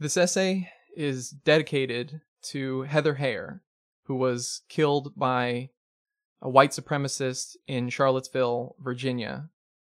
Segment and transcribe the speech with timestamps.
[0.00, 3.60] This essay is dedicated to Heather Heyer,
[4.04, 5.70] who was killed by
[6.40, 9.50] a white supremacist in Charlottesville, Virginia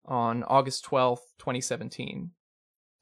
[0.04, 2.33] on August 12, 2017,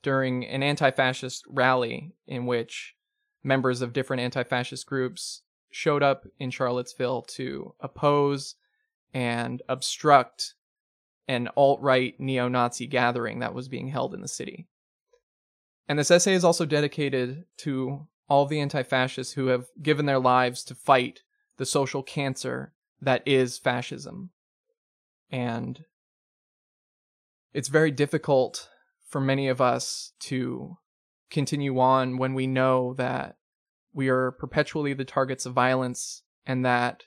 [0.02, 2.94] during an anti fascist rally in which
[3.42, 5.40] members of different anti fascist groups
[5.70, 8.56] showed up in Charlottesville to oppose
[9.14, 10.54] and obstruct
[11.28, 14.68] an alt right neo Nazi gathering that was being held in the city.
[15.90, 20.20] And this essay is also dedicated to all the anti fascists who have given their
[20.20, 21.22] lives to fight
[21.56, 24.30] the social cancer that is fascism.
[25.32, 25.84] And
[27.52, 28.68] it's very difficult
[29.08, 30.78] for many of us to
[31.28, 33.38] continue on when we know that
[33.92, 37.02] we are perpetually the targets of violence and that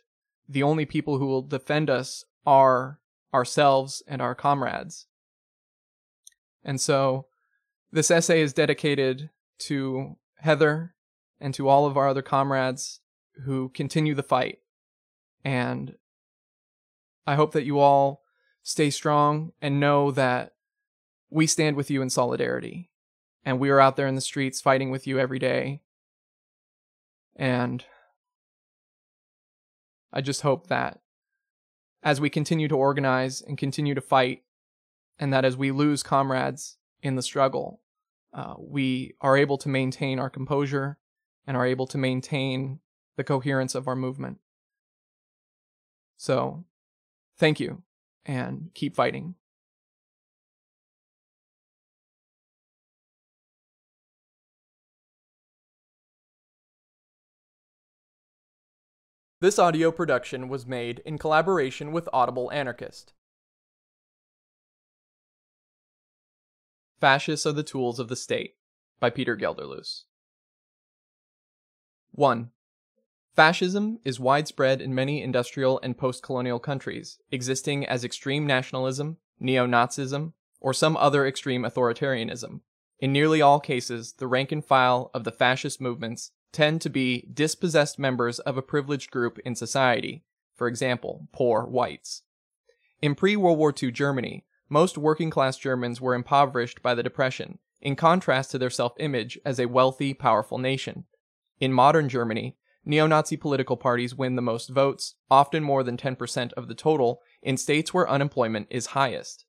[0.49, 2.99] the only people who will defend us are
[3.33, 5.07] ourselves and our comrades.
[6.65, 7.27] And so
[7.93, 9.29] this essay is dedicated
[9.59, 10.95] to Heather
[11.39, 12.99] and to all of our other comrades
[13.45, 14.57] who continue the fight.
[15.45, 15.95] And
[17.27, 18.23] I hope that you all
[18.63, 20.53] stay strong and know that
[21.29, 22.89] we stand with you in solidarity.
[23.45, 25.81] And we are out there in the streets fighting with you every day.
[27.35, 27.85] And
[30.11, 30.99] I just hope that
[32.01, 34.41] as we continue to organize and continue to fight,
[35.19, 37.81] and that as we lose comrades in the struggle,
[38.33, 40.97] uh, we are able to maintain our composure
[41.45, 42.79] and are able to maintain
[43.15, 44.39] the coherence of our movement.
[46.17, 46.65] So,
[47.37, 47.83] thank you
[48.25, 49.35] and keep fighting.
[59.41, 63.11] This audio production was made in collaboration with Audible Anarchist.
[67.03, 68.55] Fascists are the Tools of the State
[69.01, 70.03] by Peter Gelderloos.
[72.13, 72.49] 1.
[73.35, 79.67] Fascism is widespread in many industrial and post colonial countries, existing as extreme nationalism, neo
[79.67, 82.61] Nazism, or some other extreme authoritarianism.
[82.99, 87.27] In nearly all cases, the rank and file of the fascist movements tend to be
[87.33, 90.23] dispossessed members of a privileged group in society,
[90.55, 92.21] for example, poor whites.
[93.01, 97.59] In pre World War II Germany, most working class Germans were impoverished by the Depression,
[97.81, 101.05] in contrast to their self image as a wealthy, powerful nation.
[101.59, 106.53] In modern Germany, neo Nazi political parties win the most votes, often more than 10%
[106.53, 109.45] of the total, in states where unemployment is highest.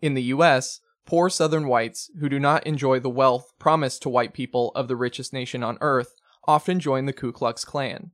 [0.00, 4.34] In the US, Poor Southern whites who do not enjoy the wealth promised to white
[4.34, 6.14] people of the richest nation on earth
[6.46, 8.10] often join the Ku Klux Klan.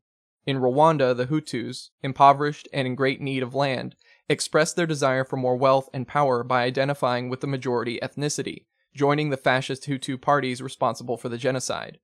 [0.46, 3.96] In Rwanda, the Hutus, impoverished and in great need of land,
[4.28, 9.30] expressed their desire for more wealth and power by identifying with the majority ethnicity, joining
[9.30, 11.98] the fascist Hutu parties responsible for the genocide.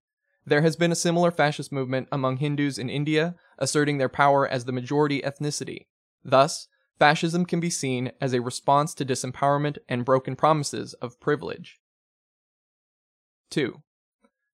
[0.45, 4.65] There has been a similar fascist movement among Hindus in India, asserting their power as
[4.65, 5.87] the majority ethnicity.
[6.25, 6.67] Thus,
[6.99, 11.79] fascism can be seen as a response to disempowerment and broken promises of privilege.
[13.51, 13.83] 2.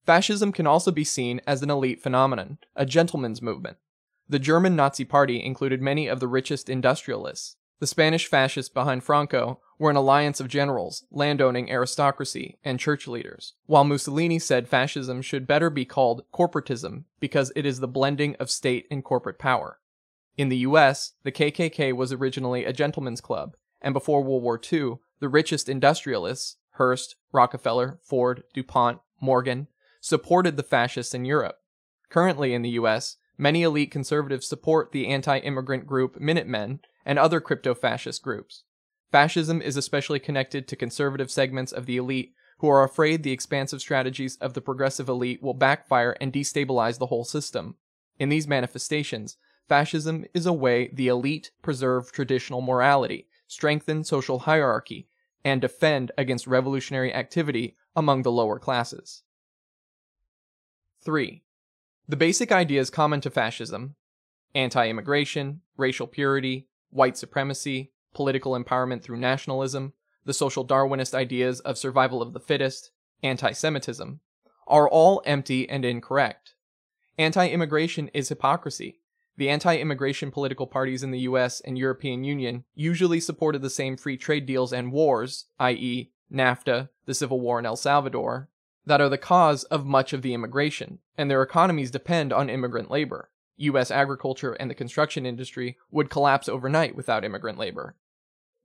[0.04, 3.76] Fascism can also be seen as an elite phenomenon, a gentleman's movement.
[4.28, 7.56] The German Nazi Party included many of the richest industrialists.
[7.78, 13.54] The Spanish fascists behind Franco were an alliance of generals, landowning aristocracy, and church leaders,
[13.66, 18.50] while Mussolini said fascism should better be called corporatism because it is the blending of
[18.50, 19.78] state and corporate power.
[20.36, 24.94] In the US, the KKK was originally a gentleman's club, and before World War II,
[25.20, 29.68] the richest industrialists, Hearst, Rockefeller, Ford, DuPont, Morgan,
[30.00, 31.58] supported the fascists in Europe.
[32.08, 37.40] Currently in the US, many elite conservatives support the anti immigrant group Minutemen and other
[37.40, 38.64] crypto fascist groups.
[39.12, 43.80] Fascism is especially connected to conservative segments of the elite who are afraid the expansive
[43.80, 47.76] strategies of the progressive elite will backfire and destabilize the whole system.
[48.18, 49.36] In these manifestations,
[49.68, 55.08] fascism is a way the elite preserve traditional morality, strengthen social hierarchy,
[55.44, 59.22] and defend against revolutionary activity among the lower classes.
[61.04, 61.42] 3.
[62.08, 63.96] The basic ideas common to fascism
[64.54, 69.92] anti immigration, racial purity, white supremacy, political empowerment through nationalism,
[70.24, 72.92] the social Darwinist ideas of survival of the fittest,
[73.22, 74.20] anti Semitism
[74.68, 76.54] are all empty and incorrect.
[77.18, 79.00] Anti immigration is hypocrisy,
[79.36, 83.96] the anti immigration political parties in the US and European Union usually supported the same
[83.96, 88.48] free trade deals and wars, i.e., NAFTA, the civil war in El Salvador,
[88.86, 92.90] that are the cause of much of the immigration, and their economies depend on immigrant
[92.90, 93.30] labor.
[93.56, 97.96] US agriculture and the construction industry would collapse overnight without immigrant labor.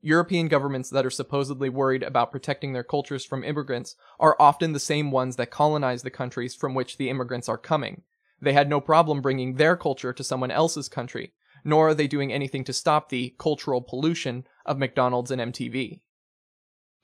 [0.02, 4.80] European governments that are supposedly worried about protecting their cultures from immigrants are often the
[4.80, 8.02] same ones that colonize the countries from which the immigrants are coming.
[8.42, 11.34] They had no problem bringing their culture to someone else's country,
[11.64, 16.02] nor are they doing anything to stop the cultural pollution of McDonald's and MTV.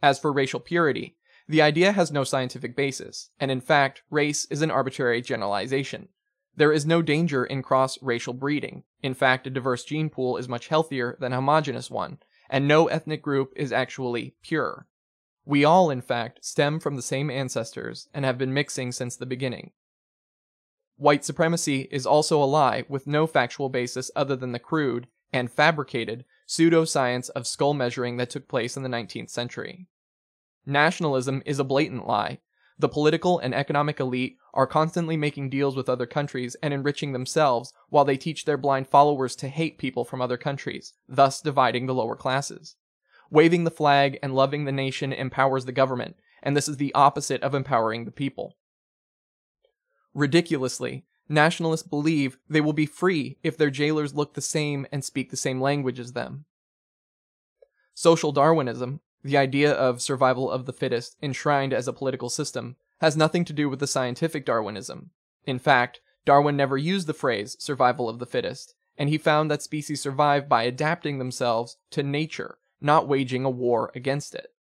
[0.02, 1.17] As for racial purity,
[1.48, 6.10] the idea has no scientific basis, and in fact, race is an arbitrary generalization.
[6.58, 8.84] There is no danger in cross racial breeding.
[9.02, 12.18] In fact, a diverse gene pool is much healthier than a homogeneous one,
[12.50, 14.88] and no ethnic group is actually pure.
[15.46, 19.26] We all, in fact, stem from the same ancestors and have been mixing since the
[19.26, 19.72] beginning.
[20.98, 25.52] White supremacy is also a lie with no factual basis other than the crude and
[25.52, 29.88] fabricated pseudoscience of skull measuring that took place in the 19th century.
[30.70, 32.40] Nationalism is a blatant lie.
[32.78, 37.72] The political and economic elite are constantly making deals with other countries and enriching themselves
[37.88, 41.94] while they teach their blind followers to hate people from other countries, thus dividing the
[41.94, 42.76] lower classes.
[43.32, 47.42] Waving the flag and loving the nation empowers the government, and this is the opposite
[47.44, 48.58] of empowering the people.
[50.14, 55.32] Ridiculously, nationalists believe they will be free if their jailers look the same and speak
[55.32, 56.44] the same language as them.
[57.94, 63.18] Social Darwinism, the idea of survival of the fittest enshrined as a political system, has
[63.18, 65.12] nothing to do with the scientific Darwinism.
[65.46, 69.62] In fact, Darwin never used the phrase survival of the fittest, and he found that
[69.62, 74.54] species survive by adapting themselves to nature, not waging a war against it.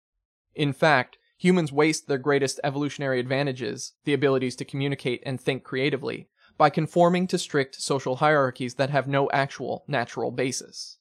[0.55, 6.29] In fact, humans waste their greatest evolutionary advantages, the abilities to communicate and think creatively,
[6.59, 10.99] by conforming to strict social hierarchies that have no actual natural basis.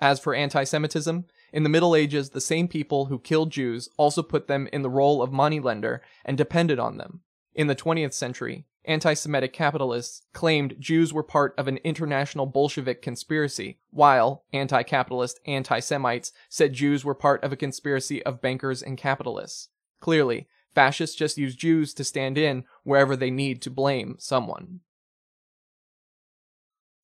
[0.00, 4.22] As for anti Semitism, in the Middle Ages, the same people who killed Jews also
[4.22, 7.20] put them in the role of moneylender and depended on them.
[7.54, 13.02] In the 20th century, anti Semitic capitalists claimed Jews were part of an international Bolshevik
[13.02, 18.82] conspiracy, while anti capitalist anti Semites said Jews were part of a conspiracy of bankers
[18.82, 19.68] and capitalists.
[20.00, 24.80] Clearly, fascists just use Jews to stand in wherever they need to blame someone.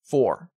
[0.03, 0.49] 4.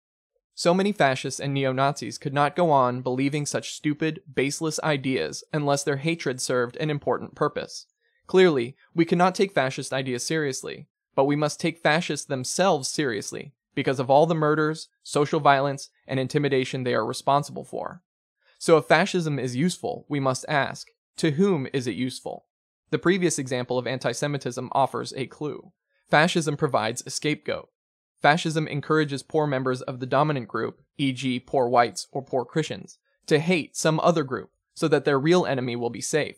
[0.54, 5.42] So many fascists and neo Nazis could not go on believing such stupid, baseless ideas
[5.52, 7.86] unless their hatred served an important purpose.
[8.26, 13.98] Clearly, we cannot take fascist ideas seriously, but we must take fascists themselves seriously because
[13.98, 18.02] of all the murders, social violence, and intimidation they are responsible for.
[18.58, 22.46] So if fascism is useful, we must ask, to whom is it useful?
[22.90, 25.72] The previous example of anti Semitism offers a clue.
[26.10, 27.70] Fascism provides a scapegoat.
[28.22, 33.40] Fascism encourages poor members of the dominant group, e.g., poor whites or poor Christians, to
[33.40, 36.36] hate some other group so that their real enemy will be safe.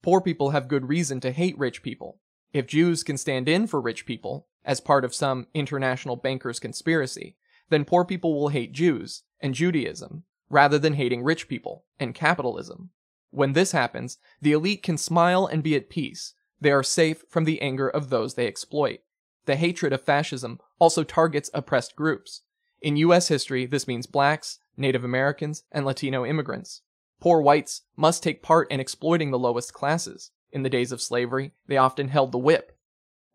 [0.00, 2.20] Poor people have good reason to hate rich people.
[2.52, 7.36] If Jews can stand in for rich people, as part of some international bankers' conspiracy,
[7.68, 12.90] then poor people will hate Jews and Judaism rather than hating rich people and capitalism.
[13.30, 16.34] When this happens, the elite can smile and be at peace.
[16.60, 19.00] They are safe from the anger of those they exploit.
[19.46, 22.42] The hatred of fascism also targets oppressed groups.
[22.80, 26.82] In US history, this means blacks, Native Americans, and Latino immigrants.
[27.20, 30.30] Poor whites must take part in exploiting the lowest classes.
[30.52, 32.76] In the days of slavery, they often held the whip.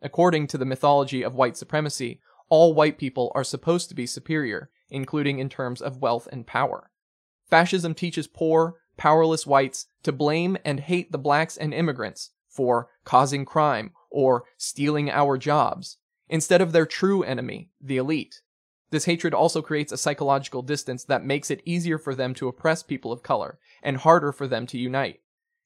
[0.02, 4.70] According to the mythology of white supremacy, all white people are supposed to be superior,
[4.90, 6.92] including in terms of wealth and power.
[7.50, 13.46] Fascism teaches poor, powerless whites to blame and hate the blacks and immigrants for causing
[13.46, 15.98] crime or stealing our jobs,
[16.28, 18.42] instead of their true enemy, the elite.
[18.92, 22.82] This hatred also creates a psychological distance that makes it easier for them to oppress
[22.82, 25.22] people of color and harder for them to unite.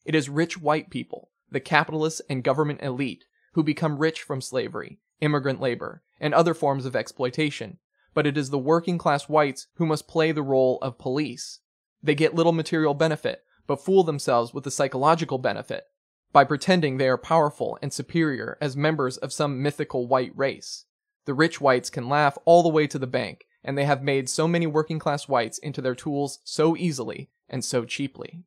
[0.05, 4.99] It is rich white people, the capitalists and government elite, who become rich from slavery,
[5.21, 7.77] immigrant labor, and other forms of exploitation,
[8.13, 11.59] but it is the working class whites who must play the role of police.
[12.01, 15.85] They get little material benefit, but fool themselves with the psychological benefit
[16.33, 20.85] by pretending they are powerful and superior as members of some mythical white race.
[21.25, 24.27] The rich whites can laugh all the way to the bank, and they have made
[24.27, 28.43] so many working class whites into their tools so easily and so cheaply.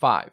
[0.00, 0.30] 5.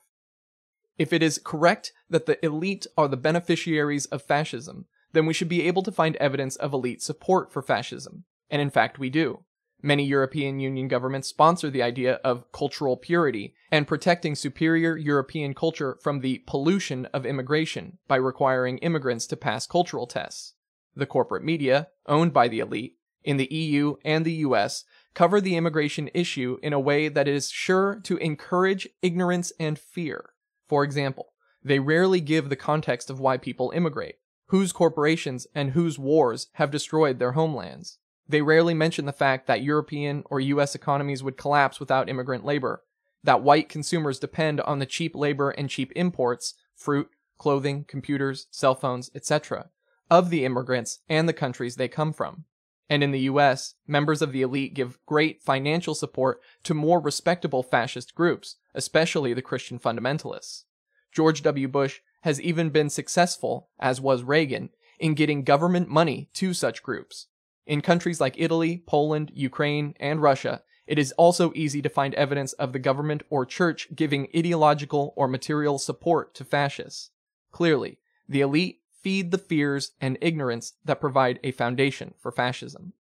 [0.98, 5.50] If it is correct that the elite are the beneficiaries of fascism, then we should
[5.50, 9.44] be able to find evidence of elite support for fascism, and in fact we do.
[9.86, 15.98] Many European Union governments sponsor the idea of cultural purity and protecting superior European culture
[16.02, 20.54] from the pollution of immigration by requiring immigrants to pass cultural tests.
[20.96, 25.58] The corporate media, owned by the elite, in the EU and the US, cover the
[25.58, 30.30] immigration issue in a way that is sure to encourage ignorance and fear.
[30.70, 34.16] For example, they rarely give the context of why people immigrate,
[34.48, 38.00] whose corporations and whose wars have destroyed their homelands.
[38.28, 42.84] They rarely mention the fact that European or US economies would collapse without immigrant labor,
[43.24, 48.76] that white consumers depend on the cheap labor and cheap imports, fruit, clothing, computers, cell
[48.76, 49.70] phones, etc.,
[50.10, 52.46] of the immigrants and the countries they come from.
[52.90, 57.64] And in the US, members of the elite give great financial support to more respectable
[57.64, 60.64] fascist groups, especially the Christian fundamentalists.
[61.12, 61.68] George W.
[61.68, 67.28] Bush has even been successful, as was Reagan, in getting government money to such groups.
[67.66, 72.54] In countries like Italy, Poland, Ukraine, and Russia, it is also easy to find evidence
[72.54, 77.12] of the government or church giving ideological or material support to fascists.
[77.52, 82.94] Clearly, the elite feed the fears and ignorance that provide a foundation for fascism.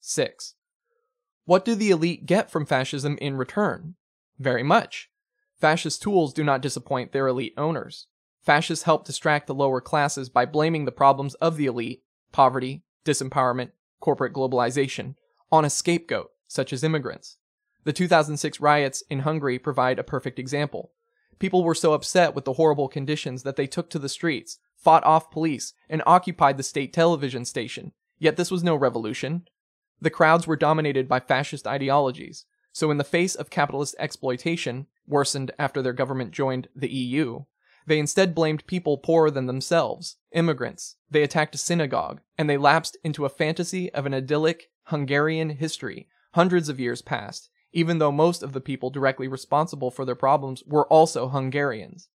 [0.00, 0.54] 6.
[1.44, 3.94] What do the elite get from fascism in return?
[4.38, 5.10] Very much.
[5.58, 8.06] Fascist tools do not disappoint their elite owners.
[8.42, 12.02] Fascists help distract the lower classes by blaming the problems of the elite,
[12.36, 15.14] poverty, disempowerment, corporate globalization,
[15.50, 17.38] on a scapegoat, such as immigrants.
[17.84, 20.92] The 2006 riots in Hungary provide a perfect example.
[21.38, 25.02] People were so upset with the horrible conditions that they took to the streets, fought
[25.06, 27.92] off police, and occupied the state television station.
[28.18, 29.48] Yet this was no revolution.
[30.02, 35.52] The crowds were dominated by fascist ideologies, so in the face of capitalist exploitation, worsened
[35.58, 37.44] after their government joined the EU,
[37.86, 40.96] they instead blamed people poorer than themselves, immigrants.
[41.10, 46.08] They attacked a synagogue, and they lapsed into a fantasy of an idyllic Hungarian history,
[46.34, 50.62] hundreds of years past, even though most of the people directly responsible for their problems
[50.66, 52.08] were also Hungarians.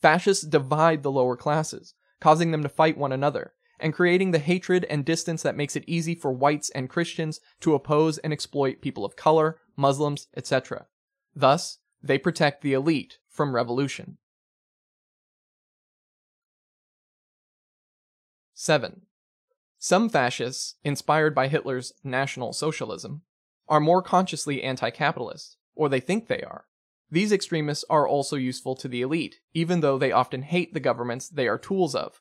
[0.00, 4.84] Fascists divide the lower classes, causing them to fight one another, and creating the hatred
[4.90, 9.04] and distance that makes it easy for whites and Christians to oppose and exploit people
[9.04, 10.86] of color, Muslims, etc.
[11.34, 14.18] Thus, they protect the elite from revolution.
[18.54, 19.02] 7.
[19.78, 23.22] Some fascists, inspired by Hitler's National Socialism,
[23.68, 26.66] are more consciously anti capitalist, or they think they are.
[27.10, 31.28] These extremists are also useful to the elite, even though they often hate the governments
[31.28, 32.20] they are tools of.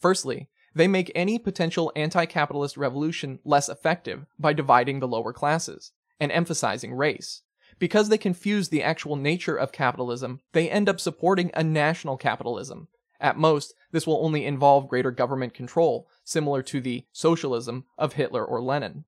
[0.00, 5.92] Firstly, they make any potential anti capitalist revolution less effective by dividing the lower classes
[6.18, 7.42] and emphasizing race.
[7.78, 12.88] Because they confuse the actual nature of capitalism, they end up supporting a national capitalism.
[13.24, 18.44] At most, this will only involve greater government control, similar to the socialism of Hitler
[18.44, 19.06] or Lenin.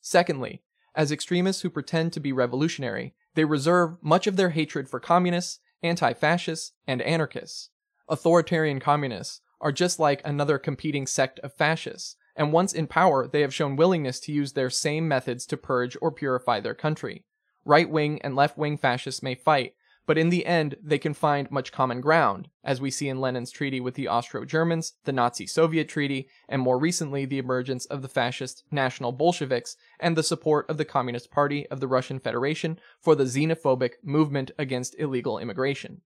[0.00, 0.62] Secondly,
[0.94, 5.58] as extremists who pretend to be revolutionary, they reserve much of their hatred for communists,
[5.82, 7.68] anti fascists, and anarchists.
[8.08, 13.42] Authoritarian communists are just like another competing sect of fascists, and once in power, they
[13.42, 17.26] have shown willingness to use their same methods to purge or purify their country.
[17.66, 19.74] Right wing and left wing fascists may fight,
[20.06, 23.50] but in the end, they can find much common ground, as we see in Lenin's
[23.50, 28.02] treaty with the Austro Germans, the Nazi Soviet treaty, and more recently the emergence of
[28.02, 32.78] the fascist National Bolsheviks and the support of the Communist Party of the Russian Federation
[33.00, 36.02] for the xenophobic movement against illegal immigration.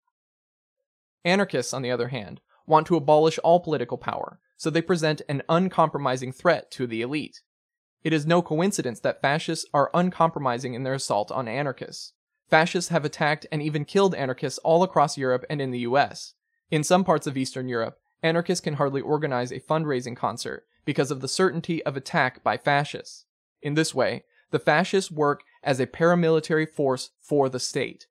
[1.24, 5.42] Anarchists, on the other hand, want to abolish all political power, so they present an
[5.48, 7.42] uncompromising threat to the elite.
[8.04, 12.14] It is no coincidence that fascists are uncompromising in their assault on anarchists.
[12.50, 16.34] Fascists have attacked and even killed anarchists all across Europe and in the US.
[16.70, 21.22] In some parts of Eastern Europe, anarchists can hardly organize a fundraising concert because of
[21.22, 23.26] the certainty of attack by fascists.
[23.62, 28.08] In this way, the fascists work as a paramilitary force for the state.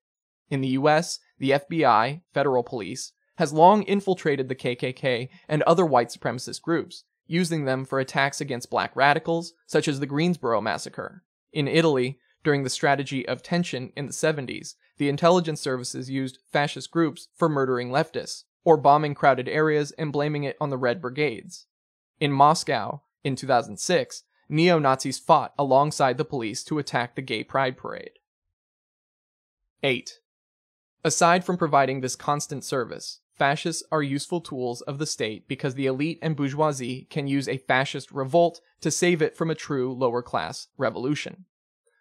[0.50, 6.08] In the US, the FBI, federal police, has long infiltrated the KKK and other white
[6.08, 11.22] supremacist groups, using them for attacks against black radicals, such as the Greensboro massacre.
[11.52, 16.90] In Italy, during the strategy of tension in the 70s, the intelligence services used fascist
[16.90, 21.66] groups for murdering leftists, or bombing crowded areas and blaming it on the Red Brigades.
[22.20, 27.76] In Moscow, in 2006, neo Nazis fought alongside the police to attack the Gay Pride
[27.76, 28.18] Parade.
[29.82, 30.20] 8.
[31.02, 35.86] Aside from providing this constant service, fascists are useful tools of the state because the
[35.86, 40.22] elite and bourgeoisie can use a fascist revolt to save it from a true lower
[40.22, 41.44] class revolution.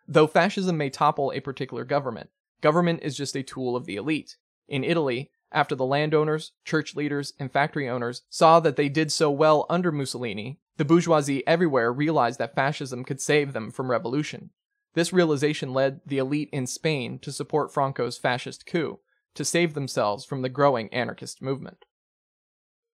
[0.07, 2.29] Though fascism may topple a particular government,
[2.61, 4.37] government is just a tool of the elite.
[4.67, 9.29] In Italy, after the landowners, church leaders, and factory owners saw that they did so
[9.29, 14.49] well under Mussolini, the bourgeoisie everywhere realized that fascism could save them from revolution.
[14.95, 18.99] This realization led the elite in Spain to support Franco's fascist coup,
[19.35, 21.85] to save themselves from the growing anarchist movement.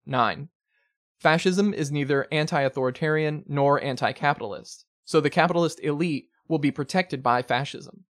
[0.05, 0.49] 9.
[1.19, 7.23] Fascism is neither anti authoritarian nor anti capitalist, so the capitalist elite will be protected
[7.23, 8.05] by fascism.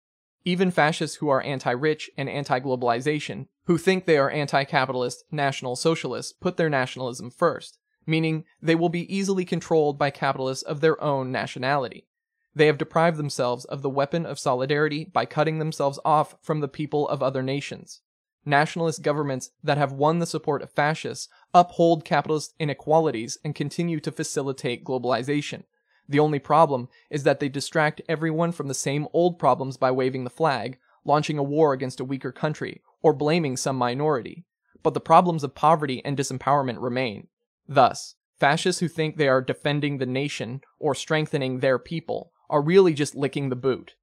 [0.45, 5.25] Even fascists who are anti rich and anti globalization, who think they are anti capitalist
[5.31, 7.79] national socialists, put their nationalism first.
[8.07, 12.07] meaning they will be easily controlled by capitalists of their own nationality.
[12.55, 16.69] They have deprived themselves of the weapon of solidarity by cutting themselves off from the
[16.69, 18.01] people of other nations.
[18.45, 24.11] Nationalist governments that have won the support of fascists uphold capitalist inequalities and continue to
[24.11, 25.63] facilitate globalization.
[26.09, 30.25] The only problem is that they distract everyone from the same old problems by waving
[30.25, 34.45] the flag, launching a war against a weaker country, or blaming some minority.
[34.83, 37.29] But the problems of poverty and disempowerment remain.
[37.69, 42.93] Thus, fascists who think they are defending the nation or strengthening their people are really
[42.93, 43.95] just licking the boot.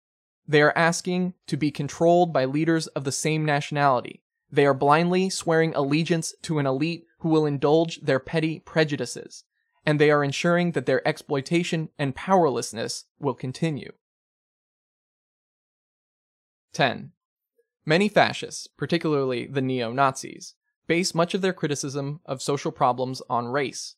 [0.48, 4.24] They are asking to be controlled by leaders of the same nationality.
[4.52, 9.44] They are blindly swearing allegiance to an elite who will indulge their petty prejudices,
[9.86, 13.92] and they are ensuring that their exploitation and powerlessness will continue.
[16.74, 17.12] 10.
[17.86, 20.54] Many fascists, particularly the neo Nazis,
[20.88, 23.96] base much of their criticism of social problems on race.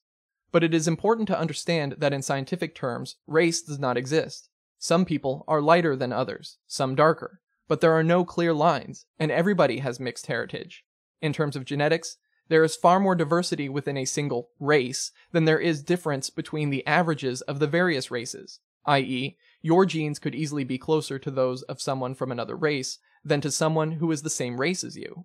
[0.52, 4.50] But it is important to understand that in scientific terms, race does not exist.
[4.78, 9.32] Some people are lighter than others, some darker, but there are no clear lines, and
[9.32, 10.84] everybody has mixed heritage.
[11.22, 12.18] In terms of genetics,
[12.52, 16.86] there is far more diversity within a single race than there is difference between the
[16.86, 21.82] averages of the various races, i.e., your genes could easily be closer to those of
[21.82, 25.24] someone from another race than to someone who is the same race as you.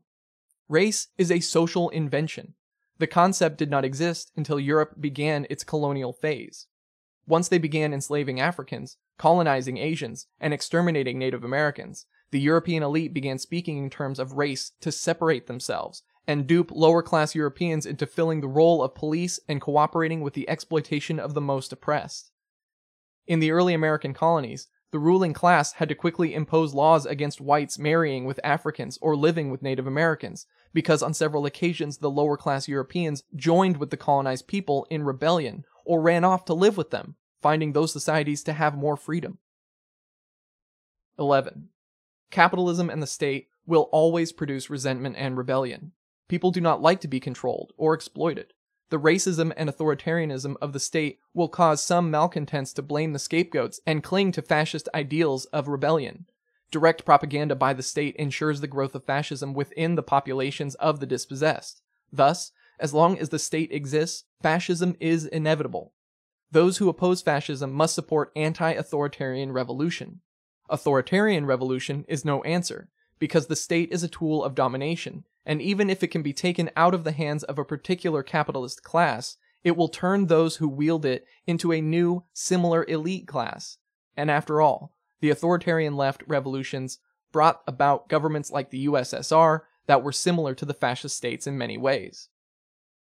[0.68, 2.54] Race is a social invention.
[2.99, 6.68] The concept did not exist until Europe began its colonial phase.
[7.26, 13.40] Once they began enslaving Africans, colonizing Asians, and exterminating Native Americans, the European elite began
[13.40, 18.40] speaking in terms of race to separate themselves and dupe lower class Europeans into filling
[18.40, 22.30] the role of police and cooperating with the exploitation of the most oppressed.
[23.26, 27.78] In the early American colonies, the ruling class had to quickly impose laws against whites
[27.78, 32.68] marrying with Africans or living with Native Americans, because on several occasions the lower class
[32.68, 37.16] Europeans joined with the colonized people in rebellion or ran off to live with them,
[37.42, 39.38] finding those societies to have more freedom.
[41.18, 41.68] 11.
[42.30, 45.92] Capitalism and the state will always produce resentment and rebellion.
[46.28, 48.52] People do not like to be controlled or exploited.
[48.91, 53.80] The racism and authoritarianism of the state will cause some malcontents to blame the scapegoats
[53.86, 56.26] and cling to fascist ideals of rebellion.
[56.71, 61.06] Direct propaganda by the state ensures the growth of fascism within the populations of the
[61.06, 61.82] dispossessed.
[62.12, 65.93] Thus, as long as the state exists, fascism is inevitable.
[66.50, 70.21] Those who oppose fascism must support anti authoritarian revolution.
[70.69, 75.89] Authoritarian revolution is no answer, because the state is a tool of domination, and even
[75.89, 79.76] if it can be taken out of the hands of a particular capitalist class, it
[79.76, 83.78] will turn those who wield it into a new, similar elite class.
[84.17, 86.99] And after all, the authoritarian left revolutions
[87.32, 91.78] brought about governments like the USSR that were similar to the fascist states in many
[91.78, 92.28] ways.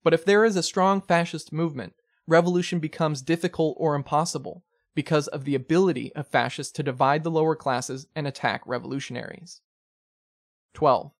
[0.03, 1.95] But if there is a strong fascist movement,
[2.27, 7.57] revolution becomes difficult or impossible because of the ability of fascists to divide the lower
[7.57, 9.61] classes and attack revolutionaries.
[10.75, 11.13] 12.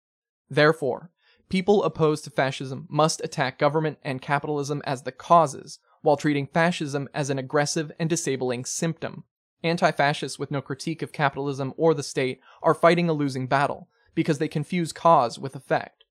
[0.51, 1.11] Therefore,
[1.49, 7.09] people opposed to fascism must attack government and capitalism as the causes, while treating fascism
[7.15, 9.25] as an aggressive and disabling symptom.
[9.63, 13.89] Anti fascists with no critique of capitalism or the state are fighting a losing battle
[14.15, 16.05] because they confuse cause with effect.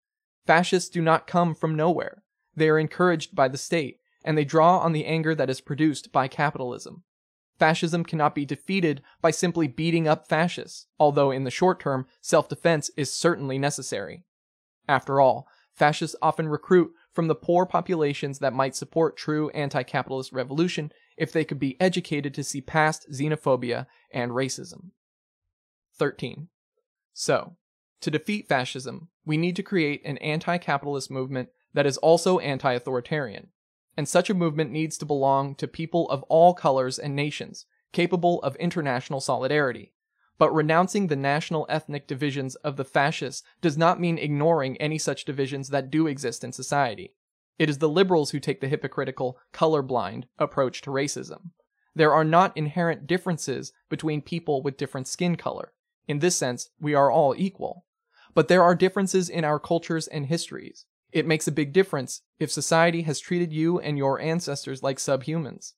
[0.46, 2.24] Fascists do not come from nowhere.
[2.56, 6.12] They are encouraged by the state, and they draw on the anger that is produced
[6.12, 7.04] by capitalism.
[7.60, 12.50] Fascism cannot be defeated by simply beating up fascists, although in the short term, self
[12.50, 14.26] defense is certainly necessary.
[14.88, 20.32] After all, fascists often recruit from the poor populations that might support true anti capitalist
[20.32, 24.92] revolution if they could be educated to see past xenophobia and racism.
[25.96, 26.50] 13.
[27.14, 27.56] So,
[28.02, 32.74] to defeat fascism, we need to create an anti capitalist movement that is also anti
[32.74, 33.48] authoritarian.
[33.96, 38.42] And such a movement needs to belong to people of all colors and nations, capable
[38.42, 39.94] of international solidarity.
[40.38, 45.26] But renouncing the national ethnic divisions of the fascists does not mean ignoring any such
[45.26, 47.14] divisions that do exist in society.
[47.60, 51.52] It is the liberals who take the hypocritical, colorblind approach to racism.
[51.96, 55.74] There are not inherent differences between people with different skin color.
[56.08, 57.86] In this sense, we are all equal.
[58.34, 60.86] But there are differences in our cultures and histories.
[61.12, 65.74] It makes a big difference if society has treated you and your ancestors like subhumans.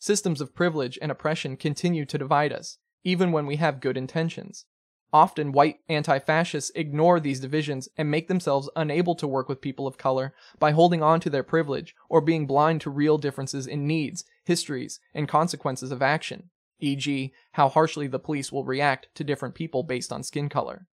[0.00, 4.66] Systems of privilege and oppression continue to divide us, even when we have good intentions.
[5.12, 9.86] Often, white anti fascists ignore these divisions and make themselves unable to work with people
[9.86, 13.86] of color by holding on to their privilege or being blind to real differences in
[13.86, 19.56] needs, histories, and consequences of action, e.g., how harshly the police will react to different
[19.56, 20.86] people based on skin color.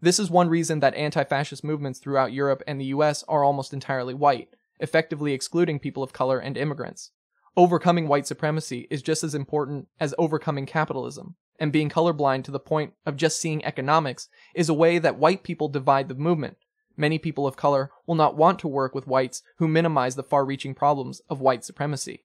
[0.00, 3.72] This is one reason that anti fascist movements throughout Europe and the US are almost
[3.72, 4.48] entirely white,
[4.80, 7.12] effectively excluding people of color and immigrants.
[7.56, 12.60] Overcoming white supremacy is just as important as overcoming capitalism, and being colorblind to the
[12.60, 16.56] point of just seeing economics is a way that white people divide the movement.
[16.96, 20.44] Many people of color will not want to work with whites who minimize the far
[20.44, 22.24] reaching problems of white supremacy.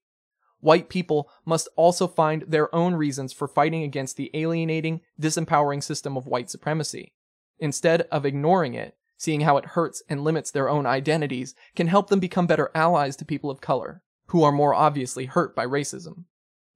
[0.60, 6.16] White people must also find their own reasons for fighting against the alienating, disempowering system
[6.16, 7.12] of white supremacy.
[7.58, 12.08] Instead of ignoring it, seeing how it hurts and limits their own identities can help
[12.08, 16.24] them become better allies to people of color, who are more obviously hurt by racism.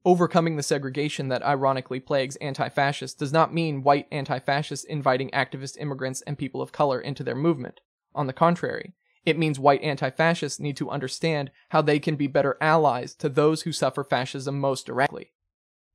[0.04, 5.30] Overcoming the segregation that ironically plagues anti fascists does not mean white anti fascists inviting
[5.30, 7.80] activist immigrants and people of color into their movement.
[8.14, 12.26] On the contrary, it means white anti fascists need to understand how they can be
[12.26, 15.32] better allies to those who suffer fascism most directly.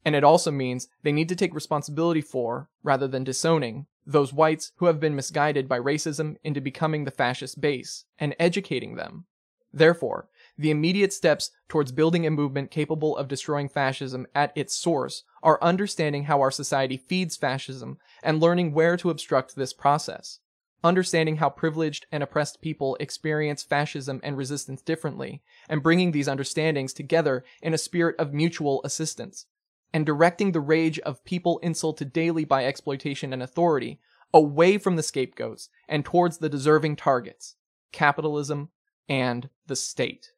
[0.05, 4.73] And it also means they need to take responsibility for, rather than disowning, those whites
[4.77, 9.25] who have been misguided by racism into becoming the fascist base, and educating them.
[9.71, 15.23] Therefore, the immediate steps towards building a movement capable of destroying fascism at its source
[15.41, 20.39] are understanding how our society feeds fascism and learning where to obstruct this process.
[20.83, 26.93] Understanding how privileged and oppressed people experience fascism and resistance differently, and bringing these understandings
[26.93, 29.45] together in a spirit of mutual assistance.
[29.93, 33.99] And directing the rage of people insulted daily by exploitation and authority
[34.33, 37.55] away from the scapegoats and towards the deserving targets
[37.91, 38.69] capitalism
[39.07, 40.32] and the state.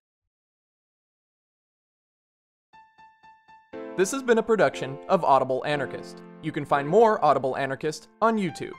[3.98, 6.22] This has been a production of Audible Anarchist.
[6.42, 8.74] You can find more Audible Anarchist on YouTube.